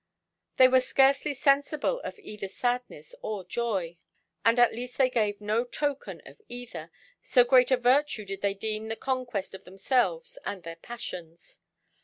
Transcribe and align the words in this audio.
"They 0.57 0.67
were 0.67 0.79
scarcely 0.79 1.35
sensible 1.35 1.99
of 2.01 2.17
either 2.17 2.47
sadness 2.47 3.13
or 3.21 3.45
joy, 3.45 3.97
or 4.43 4.59
at 4.59 4.73
least 4.73 4.97
they 4.97 5.11
gave 5.11 5.39
no 5.39 5.63
token 5.63 6.23
of 6.25 6.41
either, 6.49 6.91
so 7.21 7.43
great 7.43 7.69
a 7.69 7.77
virtue 7.77 8.25
did 8.25 8.41
they 8.41 8.55
deem 8.55 8.87
the 8.87 8.95
conquest 8.95 9.53
of 9.53 9.63
themselves 9.63 10.39
and 10.43 10.63
their 10.63 10.77
passions. 10.77 11.59